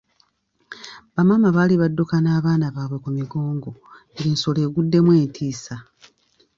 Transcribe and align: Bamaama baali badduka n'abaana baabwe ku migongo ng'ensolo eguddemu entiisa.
Bamaama 1.13 1.49
baali 1.55 1.75
badduka 1.81 2.15
n'abaana 2.19 2.65
baabwe 2.75 2.97
ku 3.03 3.09
migongo 3.17 3.69
ng'ensolo 4.17 4.59
eguddemu 4.67 5.11
entiisa. 5.21 5.75